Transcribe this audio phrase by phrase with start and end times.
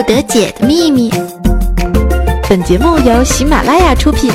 [0.00, 1.10] 不得解的秘密。
[2.48, 4.32] 本节目由喜马拉雅出品。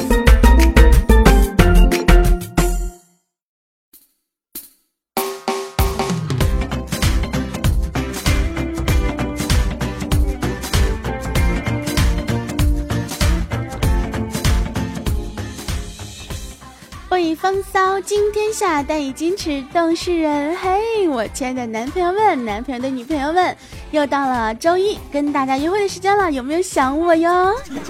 [18.16, 20.56] 惊天下，但以矜持动世人。
[20.56, 23.54] 嘿，我亲爱的男朋友们、男朋友的女朋友们，
[23.92, 27.54] 又到了周一跟大家约会的时间了，有没有想我哟？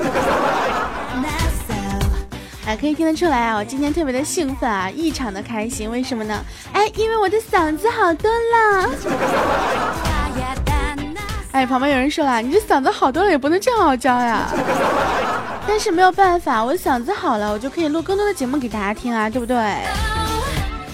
[2.65, 5.91] 哎，可以听得出来啊，我今天特别的兴奋啊，异常的开心。
[5.91, 6.43] 为什么呢？
[6.73, 8.89] 哎，因为我的嗓子好多了。
[11.51, 14.51] 哎，旁边有人说了，你这嗓子好多了，也不能这样傲娇呀。
[15.67, 19.55] 但是没有办法，我嗓子好了，我就可以录更多的节目给大家听啊，对不对？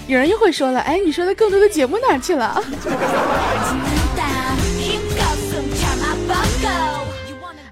[0.08, 2.62] 有人又会说了，哎，你说的更多的节目哪去了？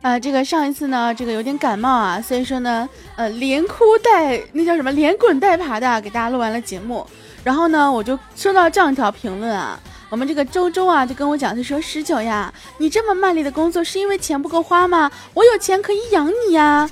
[0.02, 7.06] 呃，这个上一次呢，这个有点感冒啊，所以说呢，呃，连哭带那叫什么，连滚带爬的给大家录完了节目，
[7.44, 9.78] 然后呢，我就收到这样一条评论啊。
[10.10, 15.10] 我们这个周周啊，就跟我讲，他说十九呀，你这么卖力的工作是因为钱不够花吗？
[15.34, 16.90] 我有钱可以养你呀。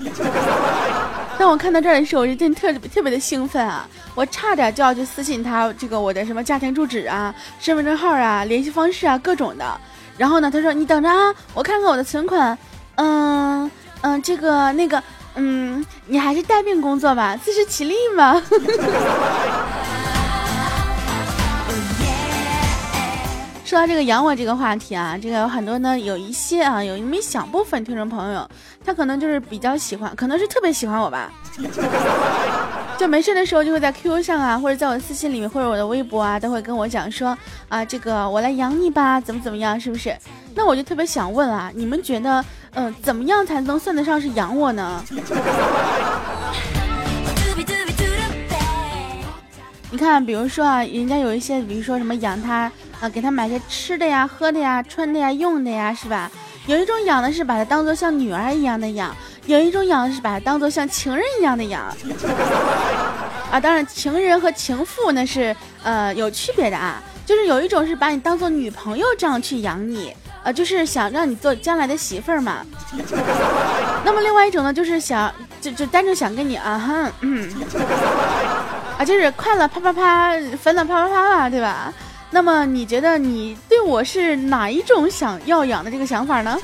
[1.36, 3.88] 当我看到这儿的时候，我就真特别特别的兴奋啊！
[4.14, 9.80] 我差点就要去私信他这个我的什么家庭住址啊、身份证号啊、联系方式啊各种的。
[10.16, 12.56] 然后呢，他说你等着啊，我看看我的存款。
[12.96, 15.02] 嗯嗯，这个那个，
[15.34, 18.40] 嗯，你还是带病工作吧，自食其力嘛。
[23.68, 28.48] 说到这个养我这个话题啊，这个有很多呢，有一些啊，有那么一小部分听众朋友，
[28.82, 31.30] 他可能就是比较喜欢，可能是特别喜欢我吧，
[32.96, 37.36] 就没事的时候就会在 QQ 上啊，或者在我的私信里面，或者我的微博啊，都会跟我讲说
[37.68, 40.16] 啊，这个我来养你吧，怎么怎么样，是不是？
[40.54, 45.04] 那我就特别想问啊，你们觉得，嗯，怎么样才能算得上是养我呢？
[49.90, 56.30] 你看，比如说啊，人家有一些，比如说什么养他啊，给他买些吃的呀、喝的呀、穿的呀、用的呀，是吧？
[56.66, 59.14] 有一种养的是把它当做像女儿一样的养，
[59.46, 61.82] 有一种养的是把它当做像情人一样的养。
[63.50, 72.58] 啊，当然，情人和情妇那是呃有区别的啊，就是有一种是把你当做女朋友这样去养你，呃，就是想让你做将来的媳妇儿嘛。
[74.04, 75.32] 那么另外一种呢，就是想
[75.62, 77.50] 就就单纯想跟你啊哈嗯。
[78.98, 81.90] 啊，就是快乐啪啪啪，烦恼啪啪啪吧，对吧？
[82.30, 86.58] 那么你觉得你对我是哪一种想要养的这个想法呢？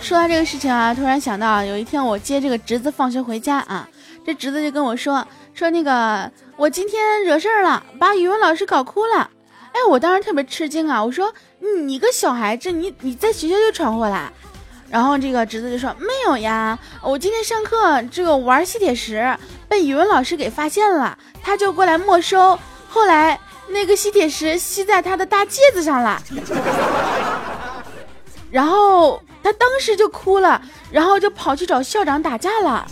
[0.00, 3.88] 说到这个事情啊，突然想到，有一天我接这个侄子放学回家啊，
[4.24, 9.30] 这侄子就跟我说说那个我今天惹事儿了，把语文老师搞哭了。
[9.72, 11.32] 哎，我当时特别吃惊啊，我说
[11.86, 14.30] 你个小孩子，你你在学校就闯祸啦？
[14.94, 19.36] 然后这个侄子就说没有呀，我今天上课这个玩吸铁石
[19.68, 22.56] 被语文老师给发现了，他就过来没收。
[22.88, 23.36] 后来
[23.70, 26.22] 那个吸铁石吸在他的大戒指上了，
[28.52, 30.62] 然后他当时就哭了，
[30.92, 32.86] 然后就跑去找校长打架了。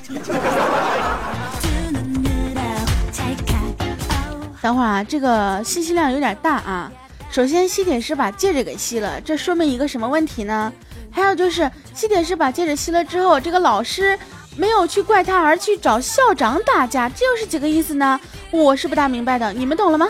[4.61, 6.91] 等会儿啊，这个信息量有点大啊。
[7.31, 10.73] 首先，吸铁石把戒指给吸了，这说明一个什么问题呢？
[11.13, 14.19] 还有就是吸铁石把戒指吸了之后，这个老师
[14.57, 18.19] 没有去怪他，而去找校长打架，这又是几个意思呢？
[18.51, 20.09] 我是不大明白的，你们懂了吗？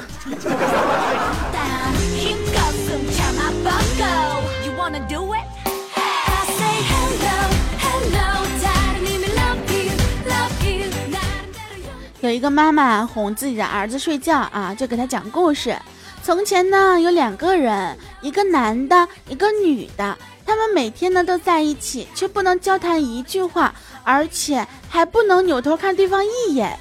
[12.20, 15.76] 有一个妈妈哄自己的儿子睡觉啊，就给他讲故事。
[16.22, 20.16] 从前呢，有两个人，一个男的，一个女的。
[20.52, 23.74] 他们每天呢都在一起，却不能交谈一句话，
[24.04, 26.78] 而且还不能扭头看对方一眼。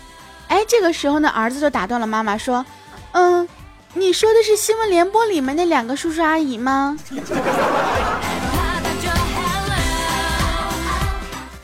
[0.49, 2.65] 哎，这个时候呢，儿子就打断了妈妈，说
[3.13, 3.47] ：“嗯，
[3.93, 6.97] 你说的是新闻联播里面那两个叔叔阿姨吗？”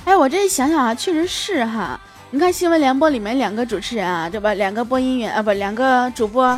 [0.06, 2.00] 哎，我这一想想啊，确实是哈。
[2.32, 4.54] 你看新闻联播里面两个主持人啊，对吧？
[4.54, 6.58] 两个播音员啊，不，两个主播。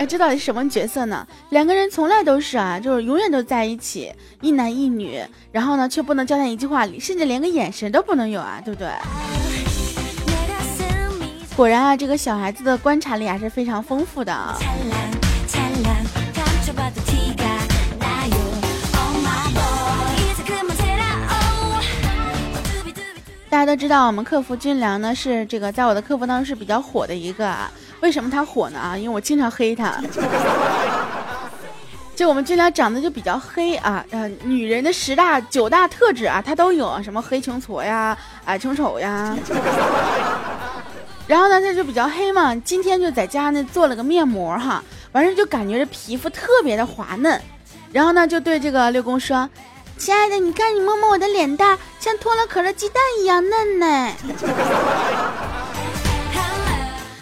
[0.00, 1.26] 哎，这到底什么角色呢？
[1.50, 4.10] 两个人从来都是啊，就是永远都在一起，
[4.40, 8.88] 一男一女，然后呢，却不能交谈一句话，甚至连个眼神都不能有啊，对不对？
[11.54, 14.56] 果然啊，这个小孩子的观察力还是非常丰富的啊。
[23.50, 27.70] 大家都知道，我们客服军粮呢是这个在我的客服当中是比较火的一个啊。
[28.00, 28.78] 为什么他火呢？
[28.78, 30.00] 啊，因为我经常黑他。
[32.16, 38.14] 就我们这俩长得就比较黑啊，呃，女人的十大九大特质啊，他都有，什么黑穷矬呀，
[38.44, 39.34] 矮穷丑呀。
[41.26, 47.40] 然后呢，他就比较黑嘛，今天就在家呢做了个面膜哈，完事就感觉这皮肤特别的滑嫩，
[47.90, 49.48] 然后呢就对这个六公说
[49.96, 54.12] ：“亲爱的，你看你摸摸我的脸蛋，像脱了壳的鸡蛋一样嫩呢。”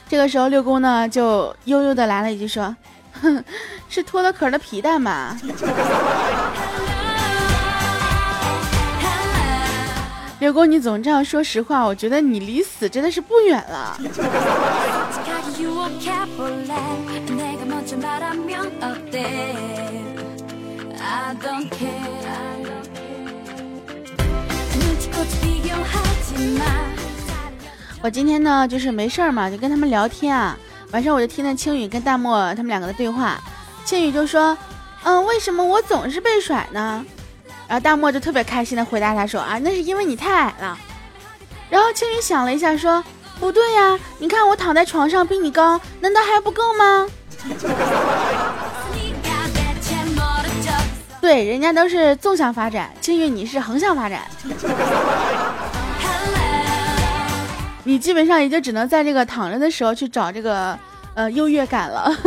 [0.09, 2.75] 这个时候六公呢就悠悠的来了一句说。
[3.21, 3.45] 哼，
[3.89, 5.37] 是脱了壳的皮蛋吧？
[10.39, 13.99] 六公，你总这样说实话，我觉得你离死真的是不远了。
[28.01, 30.57] 我今天呢，就是没事儿嘛，就跟他们聊天啊。
[30.93, 33.39] 晚上我就听见青雨跟大漠他们两个的对话，
[33.85, 34.57] 青雨就说
[35.03, 37.05] ：“嗯，为什么我总是被甩呢？”
[37.69, 40.79] 然后大漠就特别开心的回答他说：“啊，那是因为你太矮了。”
[41.69, 43.05] 然后青雨想了一下说
[43.41, 47.07] ：“不对呀，你看我躺在床上比你高，难道还不够吗？”
[51.21, 54.23] 对，人家都是纵向发展，青雨你是横向发展。
[57.89, 60.79] 你基本上也就只能在这个躺着的时候去找这个
[61.15, 62.15] 呃优越感了。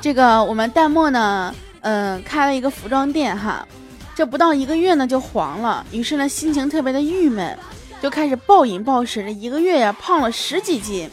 [0.00, 3.66] 这个我们淡漠呢，嗯，开了一个服装店哈，
[4.14, 7.58] 这不到一个月呢就黄了，于是呢心情特别的郁闷，
[8.00, 11.10] 就开始暴饮暴食，这一个月呀胖了十几斤。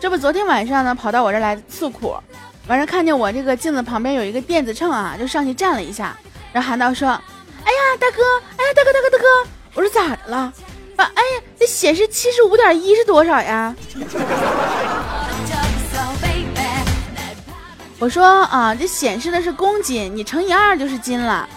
[0.00, 2.16] 这不昨天晚上呢跑到我这来诉苦，
[2.66, 6.18] 晚上看见我这个镜子旁边有一个电子秤啊，就上去站了一下。
[6.52, 8.22] 然后喊道：“说，哎呀，大哥，
[8.56, 9.24] 哎呀，大哥，大哥，大哥，
[9.74, 10.52] 我说咋的了？
[10.96, 13.74] 啊，哎呀，这显示七十五点一是多少呀？
[17.98, 21.48] 我说啊，这显示的是公斤，你乘以二就是斤了。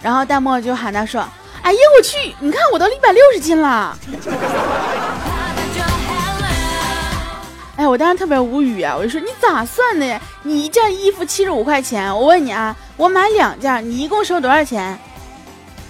[0.00, 1.20] 然后弹幕就喊他说，
[1.62, 3.94] 哎呀，我去，你看我都一百六十斤了。
[7.80, 8.94] 哎，我当时特别无语啊！
[8.94, 10.20] 我就说你咋算的呀？
[10.42, 14.98] 你一件衣服七十五块钱，我问你啊，我买两件，你一共收多少钱？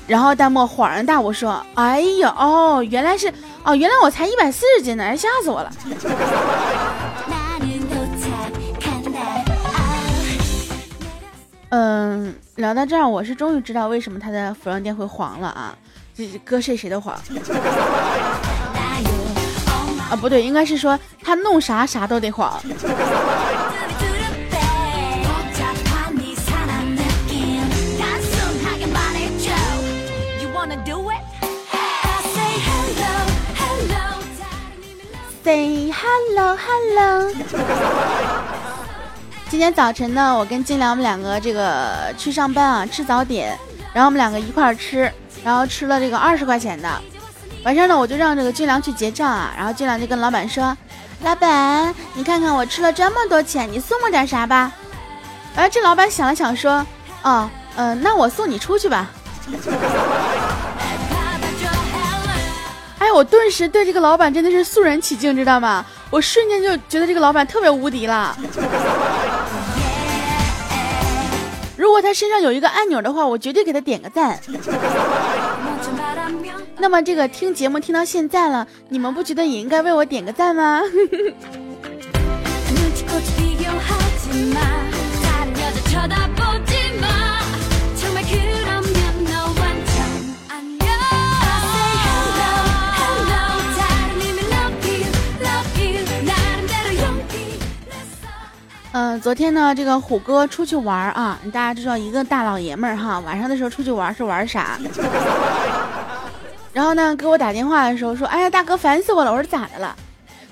[0.07, 3.27] 然后弹幕恍然大悟说：“哎呀，哦，原来是
[3.65, 5.73] 哦，原来我才一百四十斤呢，哎吓死我了。
[11.71, 15.77] ”嗯，聊到这儿，我是终于知道为什么他的服装店会黄了啊！
[16.17, 17.21] 这搁谁谁都黄。
[20.11, 22.61] 啊，不对，应该是说他弄啥啥都得黄。
[35.43, 37.33] Say hello hello。
[39.49, 43.57] 今天早晨呢，我跟金良我们两个这个去上班啊，吃早点，
[43.93, 45.11] 然后我们两个一块儿吃，
[45.43, 46.89] 然后吃了这个二十块钱的。
[47.63, 50.77] 晚上呢，我就让这个俊良去结账啊，然后俊良就跟老板说
[51.23, 54.73] ：“老板，你看看我吃了这么多钱，你送我点啥吧？”
[55.57, 56.85] 哎，这老板想了想说
[57.23, 59.11] ：“哦，嗯，那我送你出去吧。
[62.99, 65.85] ”哎，我顿时对这个老板真的是肃然起敬，知道吗？
[66.09, 68.35] 我瞬间就觉得这个老板特别无敌了。
[71.77, 74.41] 如果他身上有一个按钮的话，我绝对给他点个赞。
[76.79, 80.81] 那么这个听节目听到现在了，你们不觉得也应该为我点个赞吗？
[99.01, 104.79] 嗯，昨天呢，这个虎哥出去玩啊，大家知道一个大老爷们儿哈，晚上的时候出去玩是玩啥？
[106.75, 109.97] 然后呢，给我打电话的时候说：“哎呀，大哥，烦死我了！”我说：“咋的了？”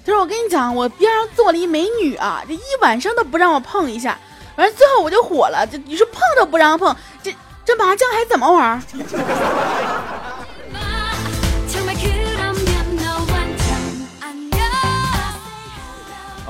[0.03, 4.17] 他说：“我跟你讲，我边上坐了一美女啊，这一晚上都不让我碰一下，
[4.57, 5.67] 完了最后我就火了。
[5.71, 7.31] 这你说碰都不让碰，这
[7.67, 8.81] 这麻将还怎么玩？”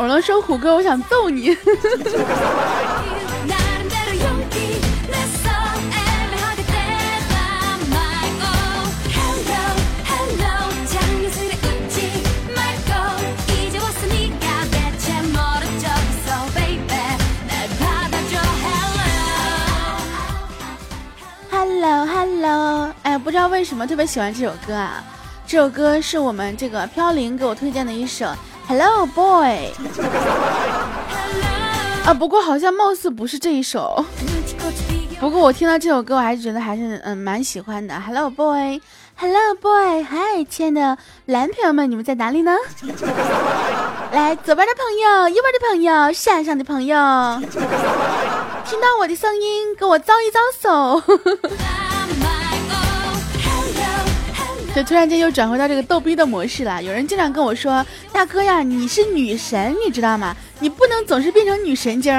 [0.01, 1.57] 我能说虎哥，我想揍你。
[21.51, 25.03] Hello Hello，哎，不知道为什么特别喜欢这首歌啊。
[25.45, 28.27] 这首歌是我们这个飘零给我推荐的一首
[28.69, 29.73] 《Hello Boy》
[32.05, 34.05] 啊，不过好像貌似不是这一首。
[35.19, 37.99] 不过我听到这首歌，我还是觉得还是嗯蛮喜欢的。
[37.99, 42.55] Hello Boy，Hello Boy，嗨，亲爱的男朋友们，你们在哪里呢？
[44.13, 46.95] 来，左边的朋友，右边的朋友，山上的朋友，
[48.67, 51.03] 听到我的声音，给我招一招手。
[54.83, 56.83] 突然间又转回到这个逗逼的模式了。
[56.83, 60.35] 有人经常跟我说：“大哥呀，你是女神，你知道吗？
[60.61, 62.15] 你不能总是变成女神经。”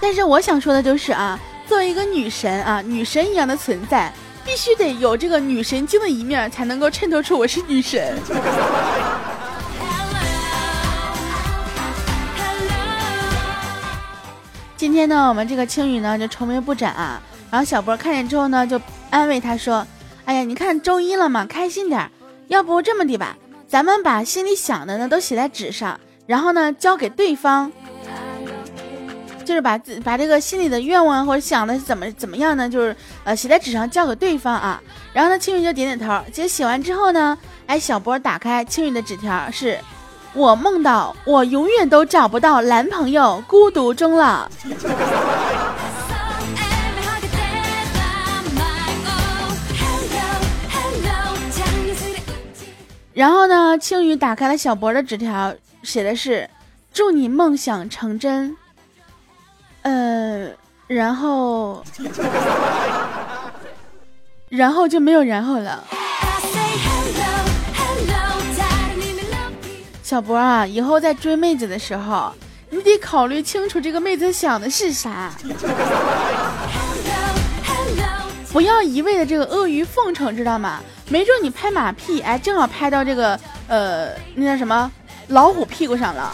[0.00, 4.12] 但是我想说的就是啊，作为一个女神啊，女神一样的存在，
[4.44, 8.16] 必须得有这个女神经的一面，才能够衬托出我是女神。
[14.76, 19.86] 今天呢，我们这个青雨呢就愁眉不展啊，然后小波看见之后呢，就安慰他说。
[20.24, 22.10] 哎呀，你看周一了嘛，开心点。
[22.48, 23.36] 要不这么的吧，
[23.66, 27.72] 咱们把心里想的呢都写在纸上，然后呢交给对方，
[29.44, 34.82] 就是把自把这个心里的愿望或者想的怎么怎么样呢，就是呃写在纸上交给对方啊。
[35.14, 36.22] 然后呢，青云就点点头。
[36.30, 39.78] 结果写完之后呢，哎，小波打开青云的纸条，是
[40.34, 44.46] 我梦到我永远都找不到男朋友，孤独终老。
[53.14, 53.76] 然后呢？
[53.78, 56.48] 青雨打开了小博的纸条，写的是
[56.94, 58.56] “祝你梦想成真”。
[59.82, 60.48] 呃，
[60.86, 61.84] 然后，
[64.48, 65.84] 然后就没有然后了。
[70.02, 72.32] 小博啊，以后在追妹子的时候，
[72.70, 75.32] 你得考虑清楚这个妹子想的是啥，
[78.52, 80.80] 不要一味的这个阿谀奉承，知道吗？
[81.08, 84.92] 没准你拍马屁，哎，正好拍到这个，呃，那叫什么
[85.28, 86.30] 老虎屁股上了。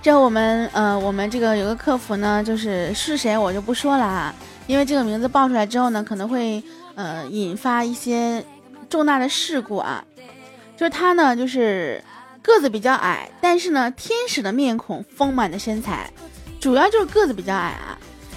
[0.00, 4.32] 这我们，呃，我们这个有个客服呢，就是是谁我就不说了啊，
[4.68, 6.62] 因为这个名字报出来之后呢，可能会，
[6.94, 8.44] 呃，引发一些。
[8.90, 10.04] 重大的事故啊，
[10.76, 12.04] 就是他呢，就是
[12.42, 16.10] 个子比较矮，但是呢，天使的面孔，丰满的身材，
[16.60, 17.96] 主要就是个子比较矮啊。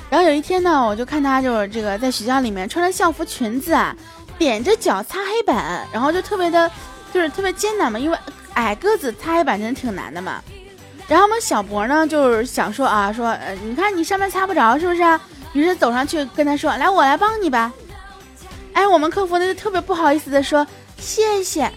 [0.10, 3.94] 然后有一天呢，我就看他就是这个在学校里面穿着校服裙子啊，
[4.40, 6.72] 踮着脚擦黑板，然后就特别的，
[7.12, 8.18] 就是特别艰难嘛，因为
[8.54, 10.42] 矮个子擦黑板真的挺难的嘛。
[11.06, 15.02] 然后我们小博呢，就是想说啊，说呃，你看你上面擦不着是不是？
[15.02, 15.20] 啊
[15.52, 17.74] 于是走上去跟他说，来，我来帮你吧。
[18.75, 20.67] 哎，我们客服呢就特别不好意思的说
[21.00, 21.72] 谢谢。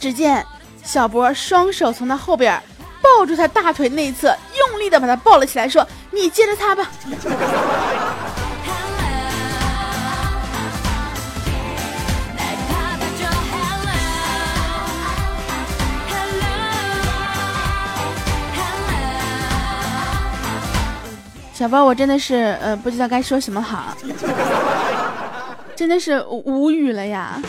[0.00, 0.44] 只见
[0.82, 2.60] 小博双手从他后边
[3.00, 6.90] 抱住他大腿内侧，用力的把他抱了起来，说：“你接着擦吧。”
[21.52, 23.96] 小波，我真的是呃不知道该说什么好。
[25.76, 27.40] 真的是无语了呀！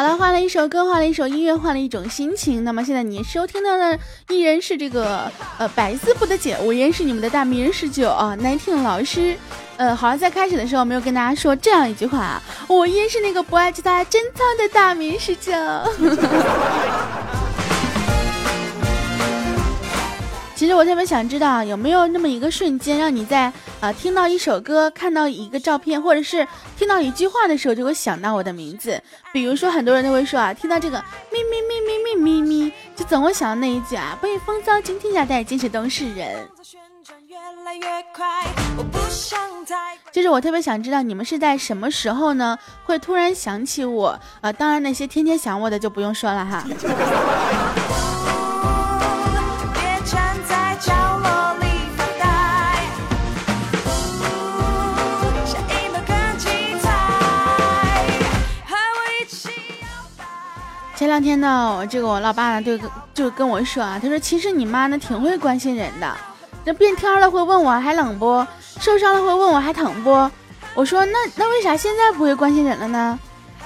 [0.00, 2.64] 好了，换了一首歌，换了一首音乐，换了一种心情。
[2.64, 3.98] 那么现在你收听到的
[4.30, 9.36] 依然是这个呃百思不得解，我依然是你们的大名人十九啊，难听老师。
[9.76, 15.52] 呃，好像在开始的时候没有跟大家说这样一句话啊，我依然是那个不爱其他珍藏的大名十九。
[20.60, 23.50] 其实我特别想知道，有没有那么一个瞬间，让你在
[23.80, 29.02] 啊听到一首歌、看到一个照片，或者是听到一句话的时候，就会想到我的名字。
[29.32, 31.02] 比如说，很多人都会说啊，听到这个
[31.32, 36.46] 咪咪咪咪咪咪咪，就总会想到那一句啊，被风骚惊天下代，今世都是人。
[40.12, 42.58] 就是我特别想知道你们是在什么时候呢？
[42.84, 44.52] 会突然想起我啊？
[44.52, 46.66] 当然那些天天想我的就不用说了哈。
[61.10, 62.78] 这两天呢，我这个我老爸呢就
[63.12, 66.16] 就跟我说啊，他说其实你妈呢挺会关心人的。
[66.64, 68.46] 这变天了会问我还冷不？
[68.78, 70.30] 受伤了会问我还疼不？
[70.72, 73.18] 我说那那为啥现在不会关心人了呢？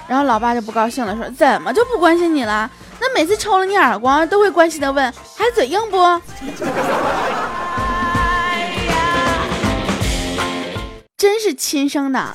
[0.09, 2.71] 然后老爸就不高兴了，说怎么就不关心你了？
[2.99, 5.99] 那每次抽了你耳光，都会关心的问还嘴硬不？
[11.19, 12.35] 真是亲生的。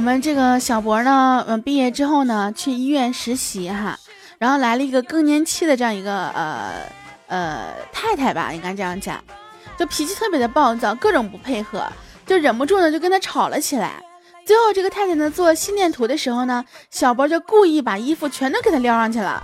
[0.00, 3.98] 我们这个小博呢，嗯，毕业之后呢，去医院实习哈，
[4.38, 6.72] 然后来了一个更年期的这样一个呃
[7.26, 9.22] 呃太太吧，应该这样讲，
[9.76, 11.86] 就脾气特别的暴躁，各种不配合，
[12.24, 14.02] 就忍不住呢就跟他吵了起来。
[14.46, 19.42] 最后这个太太呢做心电图的时候呢，小博就故意把衣服全都给他撩上去了。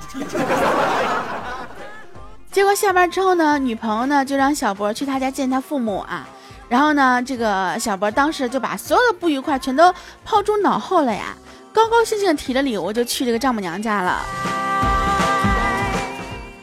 [2.51, 6.27] 结果下班之后呢，女朋友呢就让小博去他家见他父母啊。
[6.69, 9.95] 然后呢，这个小博当时就把所有的不愉快全都
[10.25, 11.35] 抛诸脑后了呀，
[11.73, 14.21] 高高兴兴提着礼物就去这个丈母娘家了。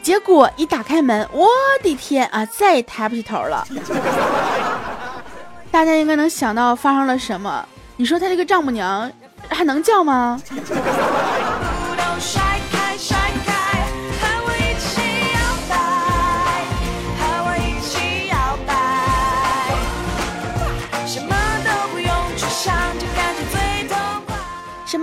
[0.02, 1.48] 结果一打开门，我
[1.82, 3.66] 的天啊，再也抬不起头了。
[5.70, 7.66] 大家应该能想到发生了什么？
[7.96, 9.10] 你说他这个丈母娘
[9.48, 10.38] 还能叫吗？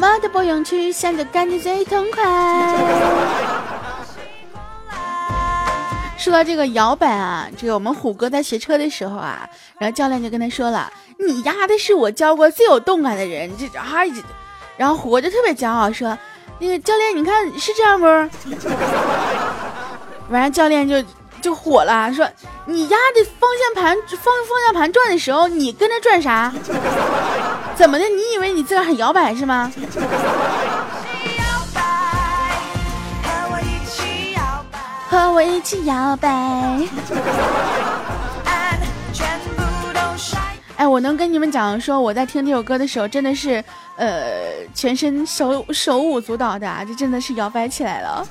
[0.01, 2.23] 什么都不用去想，就感觉最痛快。
[6.17, 10.91] 说到这个摇摆啊，这个我们虎哥在学车的时候啊，然后教练就跟他说了
[11.23, 13.91] ：“你丫的是我教过最有动感的人。”这啊，
[14.75, 16.17] 然后虎哥就特别骄傲说
[16.57, 18.07] ：“那个教练，你看是这样不？”
[20.33, 20.95] 完了，教练就
[21.41, 22.29] 就火了，说
[22.65, 26.53] ：“你丫的方向盘方方向盘转的时候，你跟着转啥？”
[27.75, 28.05] 怎么的？
[28.05, 29.71] 你以为你自个儿很摇摆是吗？
[35.09, 36.29] 和我一起摇摆。
[40.77, 43.63] 哎，我能跟你们讲说，我在听这首歌的时候，真的是，
[43.97, 48.25] 呃，全身手手舞足蹈的，这真的是摇摆起来了。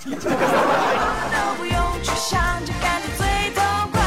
[2.20, 3.98] 想就感觉最痛快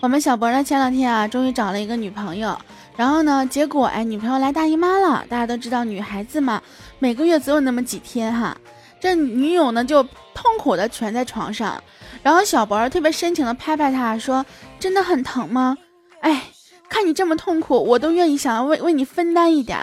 [0.00, 2.58] 我们小博呢，前两天啊，终于找了一个女朋友，
[2.96, 5.24] 然后呢，结果哎，女朋友来大姨妈了。
[5.28, 6.60] 大家都知道，女孩子嘛，
[6.98, 8.56] 每个月总有那么几天哈。
[9.00, 10.02] 这女友呢，就
[10.34, 11.80] 痛苦的蜷在床上，
[12.20, 14.44] 然后小博特别深情的拍拍她，说
[14.80, 15.78] ：“真的很疼吗？
[16.22, 16.42] 哎，
[16.88, 19.78] 看你这么痛苦，我都愿意想要为为你分担一点。”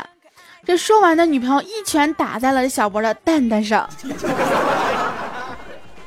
[0.66, 3.90] 这说完的，女朋友一拳打在了小博的蛋蛋上，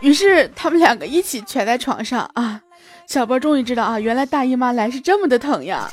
[0.01, 2.61] 于是他们两个一起蜷在床上啊。
[3.07, 5.91] 小波终于知道啊，原来大姨妈来是这么的疼呀！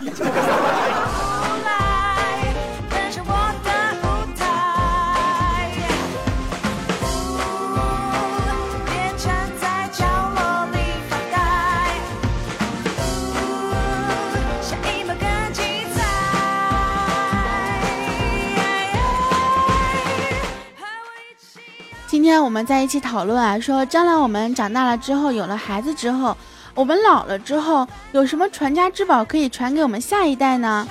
[22.30, 26.38] 天我们在一起讨论啊，说将来我们长大了之后，有了孩子之后。
[26.76, 30.88] 我们老了之后有什么传家之宝可以传给我们下一代呢？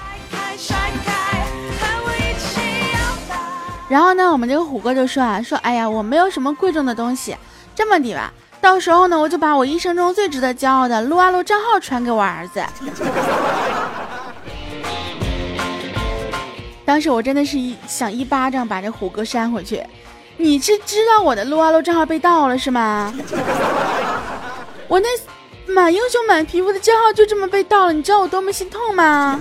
[3.88, 7.36] 然后呢，我们这个虎哥就说啊，说哎呀，我没有什么贵重的东西，
[7.74, 12.62] 这么的吧，到时候呢，我就把我一生中最值得骄傲的撸啊撸账号传给我儿子。
[16.84, 19.82] 当时我真的是一想一巴掌把这虎哥扇回去。
[20.38, 23.12] 你是知道我的撸啊撸账号被盗了是吗？
[24.88, 25.08] 我那。
[25.70, 29.38] 满英雄满皮肤的账号就这么被盗了，你知道我多么心痛吗？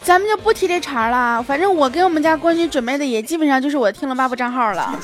[0.00, 4.96] 咱们就不提这茬了，反正我给我们家冠军准备的也基本上就是我的天龙八部账号了，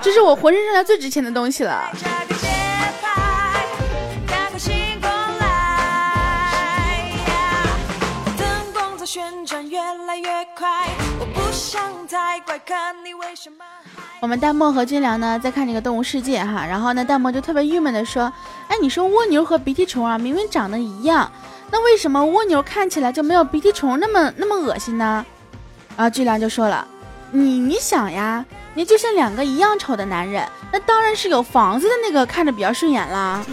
[0.00, 1.90] 这是我浑身上下最值钱的东西了。
[14.20, 18.32] 我们弹幕和军良呢在看这个动物世界哈，然后呢弹幕就特别郁闷的说
[18.68, 21.30] ：“哎，你说蜗牛和鼻涕虫啊，明明长得一样，
[21.70, 25.24] 那为什么蜗牛看起来就没有鼻涕虫那么那么恶心呢？”
[25.96, 26.86] 然后军良就说了
[27.32, 33.44] ：“你你想呀，你就像两个一样丑的男人，那当然是有房子的那个看着比较顺眼啦。”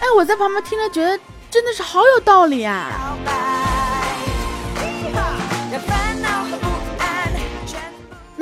[0.00, 1.18] 哎，我在旁边听着觉得
[1.50, 2.90] 真的是好有道理啊。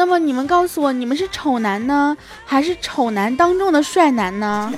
[0.06, 2.14] 那么你们告诉我，你们是丑男呢，
[2.44, 4.70] 还是丑男当中的帅男呢？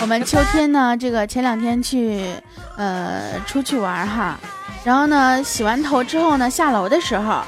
[0.00, 2.28] 我们秋天呢，这个前两天去，
[2.76, 4.36] 呃，出去玩哈，
[4.82, 7.40] 然后呢，洗完头之后呢，下楼的时候，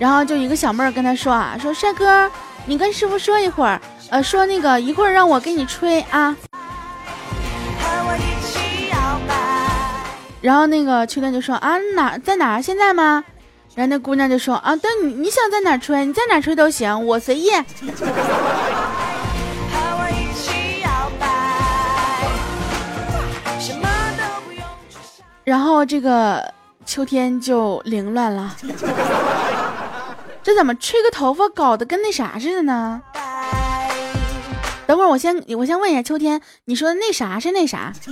[0.00, 2.30] 然后就一个小妹儿跟他说啊，说帅哥，
[2.64, 6.34] 你跟师傅说一会儿，呃，说那个一会儿让我给你吹啊。
[10.40, 13.22] 然后那个秋天就说啊哪在哪现在吗？
[13.74, 17.50] 然后那姑娘就说啊，但你你想在哪吹，你在哪吹都行，我随意。
[25.44, 26.54] 然后这个
[26.86, 28.56] 秋天就凌乱了，
[30.50, 33.00] 这怎么吹个头发搞得跟那啥似的呢？
[34.84, 37.92] 等会儿我先我先问一下秋天，你说那啥是那啥？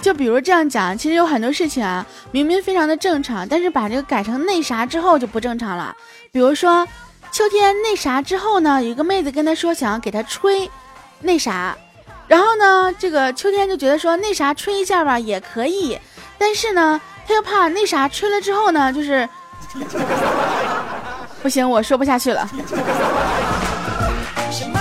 [0.00, 5.94] 就比如这样讲，其实有很多事情啊，明明非常的正常，但是把这个改成那啥之后就不正常了。
[6.32, 6.88] 比如说
[7.30, 10.70] 秋天那啥之后呢，有一个妹子跟他说想要给他吹
[11.20, 11.76] 那啥。
[12.26, 15.98] 然后呢，这个秋天就觉得说那啥吹一下吧也可以，
[16.38, 19.28] 但是呢，他又怕那啥吹了之后呢，就是
[21.42, 22.48] 不行，我说不下去了。
[24.48, 24.80] 什么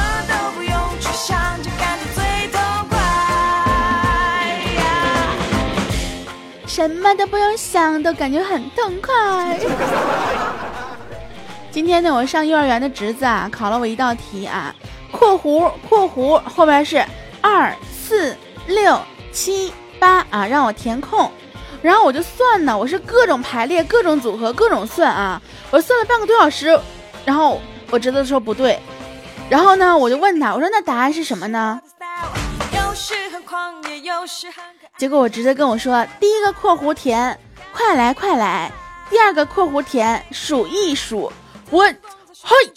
[7.16, 9.60] 都不用想，都感觉很痛快。
[11.70, 14.74] 今天呢，我上幼儿园的侄子啊，考了我一道题啊，
[15.12, 17.06] 括弧括弧后边是。
[17.40, 19.00] 二四六
[19.32, 21.32] 七八啊，让我填空，
[21.82, 26.78] 然后我就算呢，我是各种排列、各种组合、各种算啊，我算了半个多小时，
[27.26, 28.80] 然后我侄子说不对，
[29.50, 31.80] 然后呢，我就问他，我说那答案是什么呢？
[34.98, 37.40] 结果我侄子跟我说，第一个括弧填
[37.72, 38.72] 快来快来，
[39.10, 41.32] 第二个括弧填数一数，
[41.70, 41.86] 我。
[42.44, 42.56] 嘿，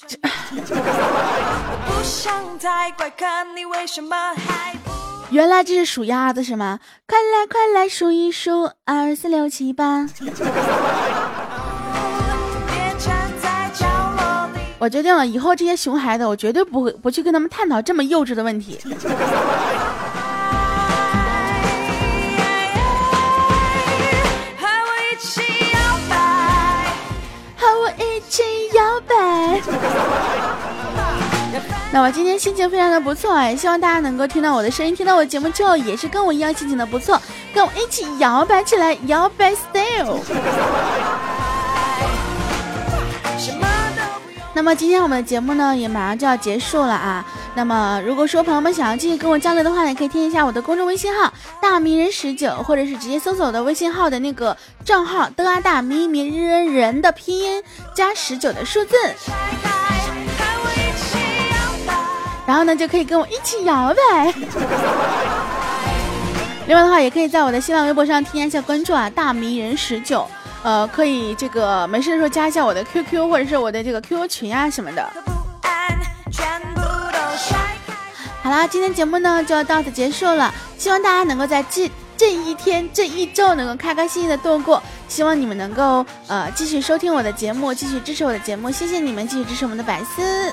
[5.30, 6.80] 原来这是数鸭子是吗？
[7.06, 10.08] 快来快来数一数，二四六七八。
[14.78, 18.78] 我决定了，以后这些熊孩子，我绝对不会不去跟他们探讨这么幼稚的问题。
[31.92, 37.20] 那我今天心情非常的不错哎，希望大家能够听到我的声音，听到我节目之后也是跟我一样心情的不错，
[37.52, 40.20] 跟我一起摇摆起来，摇摆 style。
[44.54, 47.24] 那么今天我们的节目呢也马上就要结束了啊。
[47.56, 57.62] 那么如果说朋友们想要继续跟我交流的话，也可以添一下我的公众微信号大迷人十九，或者是直接搜索我的微信号的那个账号的啊大迷迷人人的拼音
[57.94, 58.94] 加十九的数字，
[62.50, 64.34] 然后呢就可以跟我一起摇呗。
[66.66, 70.26] 另外的话，也可以在我的新浪微博上添加一下关注啊大迷人十九。
[70.64, 75.08] 呃，可以这个没事的时候加一下我的 QQ 或者是我的这个 QQ 群啊什么的。
[78.42, 84.82] 好啦，今天节目呢就要到此结束了，希望大家能够在这这一天这一周能够开开心心的度过。
[85.06, 90.52] 希望你们能够呃继续收听我的节目，继续支持我的节目，谢谢你们继续支持我们的百思。